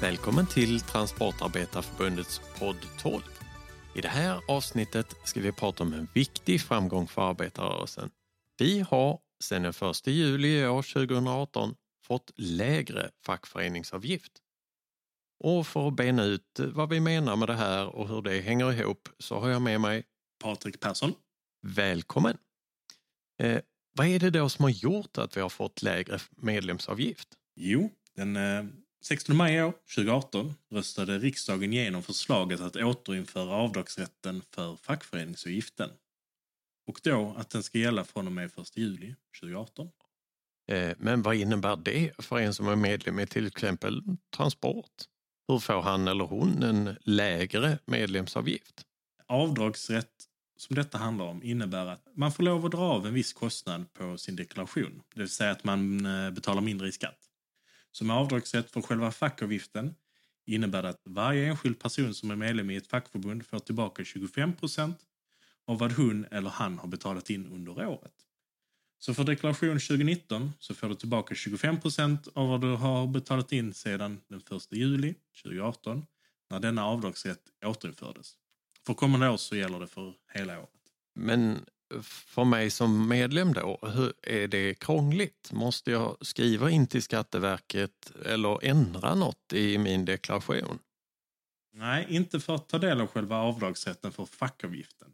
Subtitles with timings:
[0.00, 3.22] Välkommen till Transportarbetarförbundets podd 12.
[3.94, 8.10] I det här avsnittet ska vi prata om en viktig framgång för arbetarrörelsen.
[8.58, 11.74] Vi har sedan den 1 juli i år 2018
[12.04, 14.32] fått lägre fackföreningsavgift.
[15.44, 18.72] Och för att bena ut vad vi menar med det här och hur det hänger
[18.72, 20.04] ihop så har jag med mig
[20.42, 21.12] Patrik Persson.
[21.66, 22.36] Välkommen!
[23.42, 23.60] Eh,
[23.96, 27.28] vad är det då som har gjort att vi har fått lägre medlemsavgift?
[27.56, 28.64] Jo, den eh,
[29.02, 35.90] 16 maj i år, 2018 röstade riksdagen igenom förslaget att återinföra avdragsrätten för fackföreningsavgiften.
[36.86, 39.88] Och då att den ska gälla från och med 1 juli 2018.
[40.70, 44.02] Eh, men vad innebär det för en som är medlem i till exempel
[44.36, 45.04] Transport?
[45.48, 48.86] Hur får han eller hon en lägre medlemsavgift?
[49.26, 50.26] Avdragsrätt
[50.56, 53.92] som detta handlar om innebär att man får lov att dra av en viss kostnad
[53.92, 55.02] på sin deklaration.
[55.14, 57.29] Det vill säga att man eh, betalar mindre i skatt.
[57.92, 59.94] Som avdragsrätt för själva fackavgiften
[60.46, 64.52] innebär det att varje enskild person som är medlem i ett fackförbund får tillbaka 25
[64.56, 64.98] procent
[65.66, 68.14] av vad hon eller han har betalat in under året.
[68.98, 73.52] Så för deklaration 2019 så får du tillbaka 25 procent av vad du har betalat
[73.52, 76.06] in sedan den 1 juli 2018
[76.50, 78.34] när denna avdragsrätt återinfördes.
[78.86, 80.70] För kommande år så gäller det för hela året.
[81.14, 81.64] Men
[82.02, 85.52] för mig som medlem då, hur är det krångligt?
[85.52, 90.78] Måste jag skriva in till Skatteverket eller ändra något i min deklaration?
[91.72, 95.12] Nej, inte för att ta del av själva avdragsrätten för fackavgiften.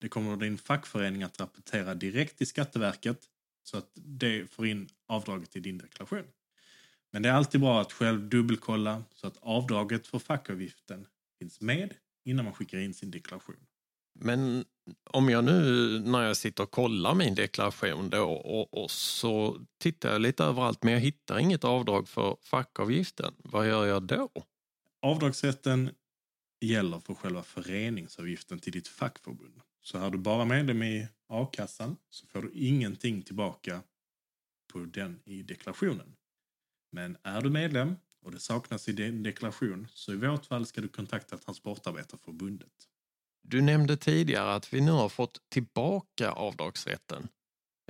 [0.00, 3.20] Det kommer din fackförening att rapportera direkt till Skatteverket
[3.62, 6.24] så att det får in avdraget i din deklaration.
[7.12, 11.06] Men det är alltid bra att själv dubbelkolla så att avdraget för fackavgiften
[11.38, 13.66] finns med innan man skickar in sin deklaration.
[14.20, 14.64] Men
[15.04, 20.12] om jag nu när jag sitter och kollar min deklaration då och, och, så tittar
[20.12, 23.34] jag lite överallt men jag hittar inget avdrag för fackavgiften.
[23.38, 24.30] Vad gör jag då?
[25.02, 25.90] Avdragsrätten
[26.60, 29.60] gäller för själva föreningsavgiften till ditt fackförbund.
[29.82, 33.82] Så är du bara medlem i a-kassan så får du ingenting tillbaka
[34.72, 36.16] på den i deklarationen.
[36.92, 40.80] Men är du medlem och det saknas i din deklaration så i vårt fall ska
[40.80, 42.88] du kontakta Transportarbetarförbundet.
[43.42, 47.28] Du nämnde tidigare att vi nu har fått tillbaka avdragsrätten.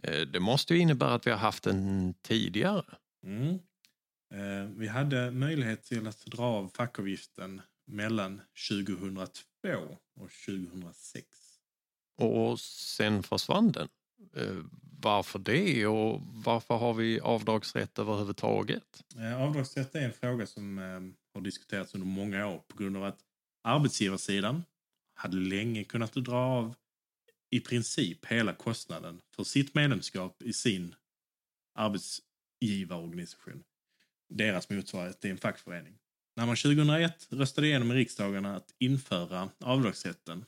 [0.03, 2.85] Eh, det måste ju innebära att vi har haft den tidigare.
[3.25, 3.59] Mm.
[4.35, 9.39] Eh, vi hade möjlighet till att dra av fackavgiften mellan 2002
[10.21, 11.27] och 2006.
[12.19, 13.89] Och sen försvann den.
[14.37, 14.57] Eh,
[15.03, 19.05] varför det och varför har vi avdragsrätt överhuvudtaget?
[19.39, 20.79] Avdragsrätt är en fråga som
[21.35, 23.19] har diskuterats under många år på grund av att
[23.63, 24.63] arbetsgivarsidan
[25.21, 26.75] hade länge kunnat dra av
[27.51, 30.95] i princip hela kostnaden för sitt medlemskap i sin
[31.75, 33.63] arbetsgivarorganisation.
[34.29, 35.99] Deras motsvarighet till en fackförening.
[36.37, 40.45] När man 2001 röstade igenom i riksdagen att införa avdragsrätten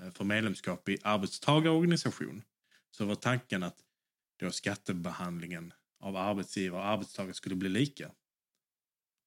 [0.00, 2.42] eh, för medlemskap i arbetstagarorganisation
[2.90, 3.78] så var tanken att
[4.36, 8.10] då skattebehandlingen av arbetsgivare och arbetstagare skulle bli lika.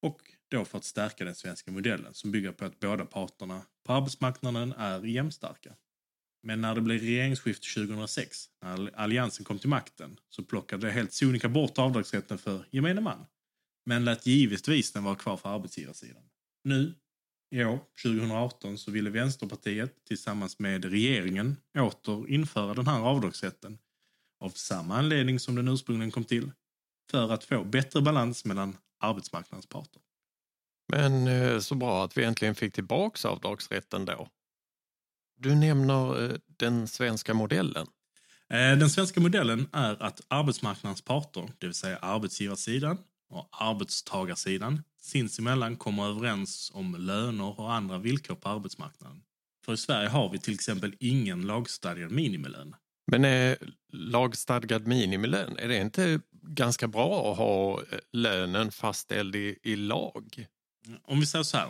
[0.02, 3.94] Och då för att stärka den svenska modellen som bygger på att båda parterna på
[3.94, 5.75] arbetsmarknaden är jämnstarka.
[6.44, 11.13] Men när det blev regeringsskifte 2006, när alliansen kom till makten, så plockade det helt
[11.13, 13.25] sonika bort avdragsrätten för gemene man.
[13.85, 16.24] Men lät givetvis den vara kvar för arbetsgivarsidan.
[16.64, 16.94] Nu,
[17.56, 23.78] i år, 2018, så ville Vänsterpartiet tillsammans med regeringen åter införa den här avdragsrätten
[24.40, 26.52] av samma anledning som den ursprungligen kom till,
[27.12, 30.02] för att få bättre balans mellan arbetsmarknadens parter.
[30.88, 34.28] Men eh, så bra att vi äntligen fick tillbaks avdragsrätten då.
[35.38, 37.88] Du nämner eh, den svenska modellen.
[38.50, 42.97] Eh, den svenska modellen är att arbetsmarknadens parter, det vill säga arbetsgivarsidan
[43.30, 49.22] och arbetstagarsidan, sinsemellan kommer överens om löner och andra villkor på arbetsmarknaden.
[49.66, 52.76] För i Sverige har vi till exempel ingen lagstadgad minimilön.
[53.11, 53.58] Men är
[53.94, 60.47] lagstadgad minimilön, är det inte ganska bra att ha lönen fastställd i, i lag?
[60.87, 61.67] Eh, om vi säger så här.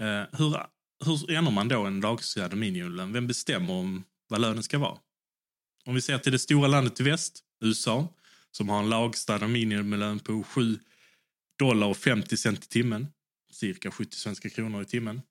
[0.00, 0.56] Eh, hur,
[1.04, 3.12] hur ändrar man då en lagstadgad minimilön?
[3.12, 4.98] Vem bestämmer om vad lönen ska vara?
[5.84, 8.08] Om vi ser till det stora landet i väst, USA,
[8.50, 10.78] som har en lagstadgad minimilön på 7
[11.58, 13.06] dollar och 50 cent i timmen,
[13.52, 15.22] cirka 70 svenska kronor i timmen.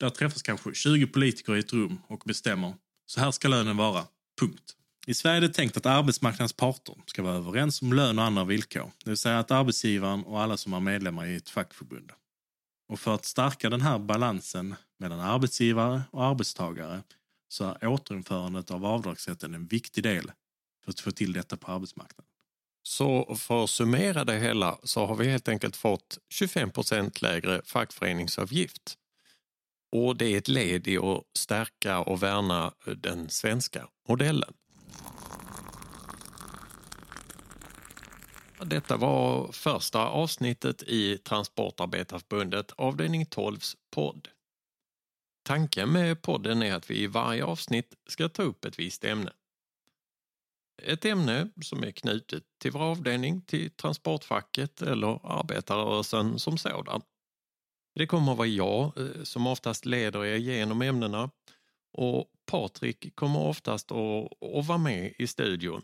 [0.00, 2.74] Där träffas kanske 20 politiker i ett rum och bestämmer
[3.06, 4.04] så här ska lönen vara,
[4.40, 4.76] punkt.
[5.06, 8.44] I Sverige är det tänkt att arbetsmarknadens parter ska vara överens om lön och andra
[8.44, 8.90] villkor.
[9.04, 12.12] Det vill säga att arbetsgivaren och alla som är medlemmar i ett fackförbund
[12.92, 17.02] och för att stärka den här balansen mellan arbetsgivare och arbetstagare
[17.48, 20.32] så är återinförandet av avdragsrätten en viktig del
[20.84, 22.24] för att få till detta på arbetsmarknaden.
[22.82, 26.70] Så för att summera det hela så har vi helt enkelt fått 25
[27.20, 28.98] lägre fackföreningsavgift.
[29.92, 34.54] Och det är ett led i att stärka och värna den svenska modellen.
[38.64, 44.28] Detta var första avsnittet i Transportarbetarförbundet avdelning 12s podd.
[45.44, 49.32] Tanken med podden är att vi i varje avsnitt ska ta upp ett visst ämne.
[50.82, 57.02] Ett ämne som är knutet till vår avdelning, till transportfacket eller arbetarrörelsen som sådan.
[57.94, 61.30] Det kommer att vara jag eh, som oftast leder er genom ämnena
[61.92, 65.82] och Patrik kommer oftast att, att vara med i studion.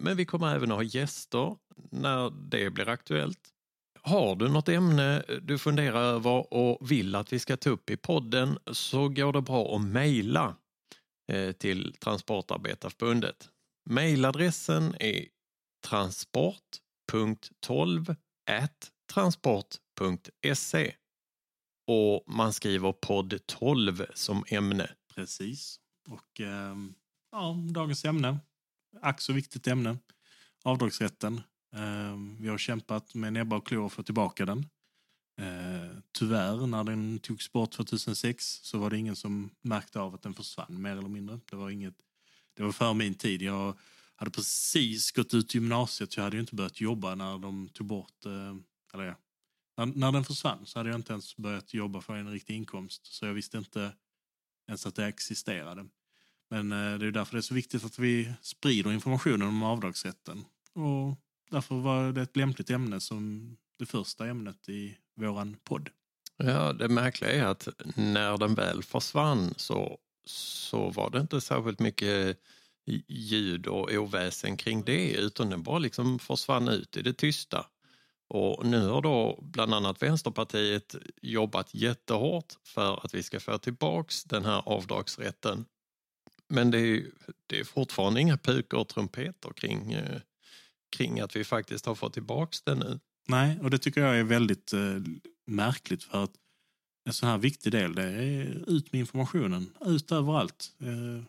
[0.00, 1.56] Men vi kommer även att ha gäster
[1.90, 3.50] när det blir aktuellt.
[4.02, 7.90] Har du något ämne eh, du funderar över och vill att vi ska ta upp
[7.90, 10.56] i podden så går det bra att mejla
[11.32, 13.50] eh, till Transportarbetarförbundet.
[13.90, 15.26] Mejladressen är
[15.86, 18.16] transport.12
[19.14, 20.94] transport.se
[21.86, 24.90] och man skriver podd 12 som ämne.
[25.14, 25.80] Precis.
[26.08, 26.94] Och ehm,
[27.32, 28.38] ja, dagens ämne,
[29.02, 29.98] ack så viktigt ämne,
[30.62, 31.40] avdragsrätten.
[31.74, 34.66] Eh, vi har kämpat med näbbar och klor för att få tillbaka den.
[35.40, 40.22] Eh, tyvärr, när den togs bort 2006 så var det ingen som märkte av att
[40.22, 41.40] den försvann mer eller mindre.
[41.50, 41.94] Det var, inget,
[42.54, 43.42] det var för min tid.
[43.42, 43.78] Jag
[44.16, 46.12] hade precis gått ut gymnasiet.
[46.12, 48.56] så Jag hade ju inte börjat jobba när de tog bort, eh,
[48.94, 49.16] eller ja,
[49.76, 53.06] när, när den försvann så hade jag inte ens börjat jobba för en riktig inkomst.
[53.06, 53.92] Så jag visste inte
[54.68, 55.86] ens att det existerade.
[56.50, 60.44] Men eh, det är därför det är så viktigt att vi sprider informationen om avdragsrätten.
[60.74, 61.18] Och
[61.50, 65.90] därför var det ett lämpligt ämne som det första ämnet i våran podd.
[66.36, 71.80] Ja, det märkliga är att när den väl försvann så, så var det inte särskilt
[71.80, 72.38] mycket
[73.08, 77.66] ljud och oväsen kring det utan den bara liksom försvann ut i det tysta.
[78.28, 84.24] Och nu har då bland annat Vänsterpartiet jobbat jättehårt för att vi ska få tillbaks
[84.24, 85.64] den här avdragsrätten.
[86.54, 87.10] Men det är,
[87.46, 90.20] det är fortfarande inga pukor och trumpeter kring, eh,
[90.96, 93.00] kring att vi faktiskt har fått tillbaks den nu.
[93.28, 95.00] Nej, och det tycker jag är väldigt eh,
[95.46, 96.32] märkligt för att
[97.04, 100.72] en sån här viktig del det är ut med informationen, ut överallt.
[100.80, 101.24] Eh,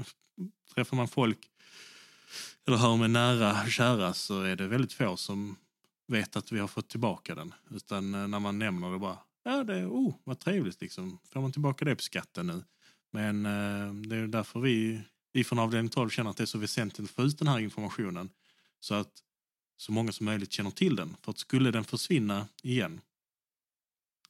[0.74, 1.38] träffar man folk
[2.66, 5.56] eller hör med nära och kära så är det väldigt få som
[6.06, 7.54] vet att vi har fått tillbaka den.
[7.70, 11.18] Utan eh, när man nämner det bara, ja det oh vad trevligt liksom.
[11.24, 12.62] Får man tillbaka det på skatten nu?
[13.10, 16.58] Men eh, det är därför vi, vi från avdelning 12 känner att det är så
[16.58, 18.30] väsentligt att få ut den här informationen.
[18.80, 19.22] Så att
[19.76, 21.16] så många som möjligt känner till den.
[21.22, 23.00] För att skulle den försvinna igen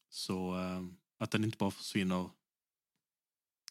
[0.09, 0.83] så eh,
[1.19, 2.31] att den inte bara försvinner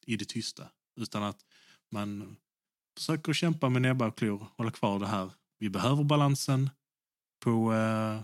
[0.06, 0.69] i det tysta.
[0.96, 1.46] Utan att
[1.90, 2.38] man
[2.98, 5.31] försöker kämpa med näbbar och klor, hålla kvar det här.
[5.58, 6.69] Vi behöver balansen
[7.40, 8.22] på, eh,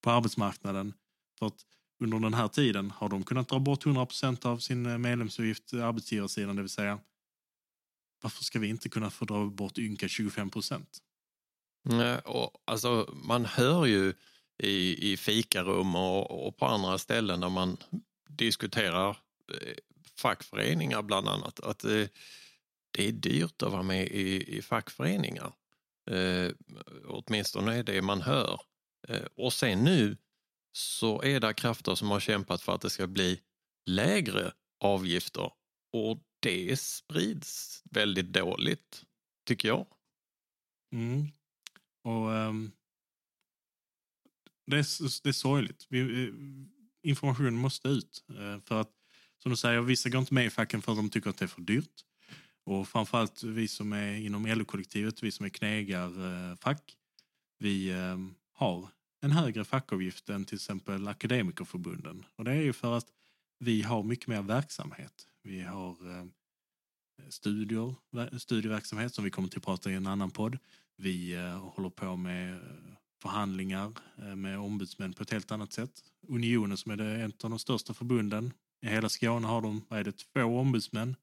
[0.00, 0.94] på arbetsmarknaden.
[1.38, 1.66] För att
[1.98, 5.86] under den här tiden har de kunnat dra bort 100% av sin eh, medlemsavgift, eh,
[5.86, 6.98] arbetsgivarsidan, det vill säga
[8.22, 10.98] varför ska vi inte kunna få dra bort ynka 25 procent?
[11.84, 14.14] Nej, och alltså, man hör ju
[14.62, 17.76] i, i fikarum och, och på andra ställen när man
[18.28, 19.10] diskuterar
[19.52, 19.74] eh,
[20.16, 22.08] fackföreningar bland annat att det,
[22.90, 25.52] det är dyrt att vara med i, i fackföreningar.
[26.10, 26.50] Eh,
[27.06, 28.60] åtminstone är det man hör.
[29.08, 30.16] Eh, och sen nu
[30.76, 33.40] så är det krafter som har kämpat för att det ska bli
[33.86, 35.50] lägre avgifter
[35.92, 39.04] och det sprids väldigt dåligt,
[39.46, 39.86] tycker jag.
[40.92, 41.28] Mm.
[42.04, 42.72] Och um,
[44.66, 45.86] det, är, det är sorgligt.
[45.88, 46.32] Vi,
[47.02, 48.24] information måste ut.
[48.28, 48.90] Eh, för att,
[49.42, 51.44] som du säger, vissa går inte med i facken för att de tycker att det
[51.44, 52.04] är för dyrt.
[52.64, 56.96] Och framförallt vi som är inom LO-kollektivet, vi som är knegarfack, eh,
[57.58, 58.90] vi ehm, har
[59.26, 62.24] en högre fackavgift än till exempel akademikerförbunden.
[62.36, 63.06] Och det är ju för att
[63.58, 65.26] vi har mycket mer verksamhet.
[65.42, 66.24] Vi har eh,
[67.28, 67.94] studier,
[68.38, 70.58] studieverksamhet som vi kommer till att prata i en annan podd.
[70.96, 72.60] Vi eh, håller på med eh,
[73.22, 76.04] förhandlingar eh, med ombudsmän på ett helt annat sätt.
[76.28, 78.52] Unionen som är det, ett av de största förbunden.
[78.82, 81.16] I hela Skåne har de vad är det, två ombudsmän.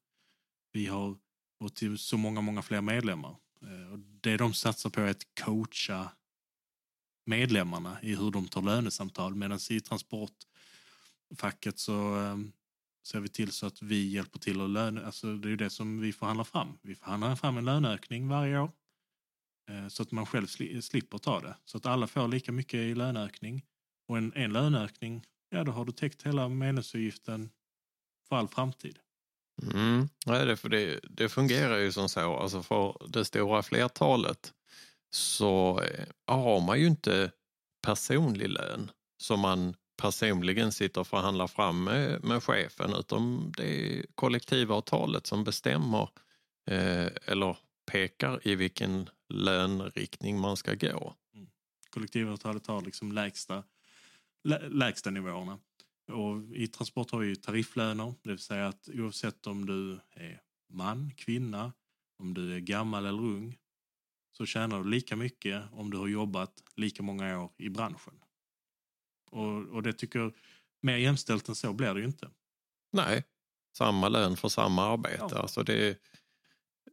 [0.72, 1.16] Vi har
[1.60, 3.36] och till så många, många fler medlemmar.
[3.62, 6.10] Eh, och det de satsar på är att coacha
[7.24, 12.36] medlemmarna i hur de tar lönesamtal medan i transportfacket så eh,
[13.06, 16.00] ser vi till så att vi hjälper till att löne, alltså det är det som
[16.00, 16.78] vi förhandlar fram.
[16.82, 18.70] Vi förhandlar fram en löneökning varje år
[19.70, 20.46] eh, så att man själv
[20.80, 21.56] slipper ta det.
[21.64, 23.64] Så att alla får lika mycket i löneökning.
[24.08, 27.50] Och en, en löneökning, ja då har du täckt hela medlemsavgiften
[28.28, 28.98] för all framtid.
[29.62, 30.08] Mm.
[30.26, 34.52] Ja, det, för det, det fungerar ju som så, alltså för det stora flertalet
[35.14, 37.32] så eh, har man ju inte
[37.82, 44.06] personlig lön som man personligen sitter och förhandlar fram med, med chefen utan det är
[44.14, 46.08] kollektivavtalet som bestämmer
[46.70, 47.56] eh, eller
[47.92, 51.14] pekar i vilken lönriktning man ska gå.
[51.34, 51.48] Mm.
[51.90, 53.62] Kollektivavtalet har liksom lägsta,
[54.44, 55.58] lä, lägsta nivåerna.
[56.12, 60.40] Och I transport har vi ju tarifflöner, det vill säga att oavsett om du är
[60.72, 61.72] man, kvinna,
[62.18, 63.58] om du är gammal eller ung
[64.36, 68.14] så tjänar du lika mycket om du har jobbat lika många år i branschen.
[69.30, 70.32] Och, och det tycker
[70.80, 72.30] mer jämställt än så blir det ju inte.
[72.92, 73.24] Nej,
[73.76, 75.26] samma lön för samma arbete.
[75.30, 75.38] Ja.
[75.38, 75.98] Alltså det,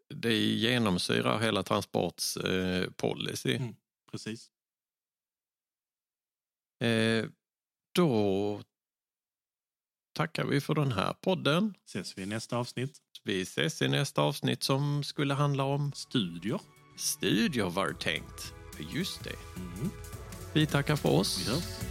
[0.09, 3.55] det genomsyrar hela Transports eh, policy.
[3.55, 3.75] Mm.
[4.11, 4.51] Precis.
[6.79, 7.25] Eh,
[7.91, 8.61] då
[10.13, 11.73] tackar vi för den här podden.
[11.85, 12.97] Ses vi i nästa avsnitt.
[13.23, 16.59] Vi ses i nästa avsnitt som skulle handla om Studier.
[17.01, 18.53] Studier var tänkt.
[18.93, 19.35] Just det.
[19.55, 19.89] Mm.
[20.53, 21.47] Vi tackar för oss.
[21.47, 21.90] Hörs.